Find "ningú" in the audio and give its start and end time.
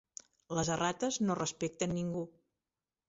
1.99-2.25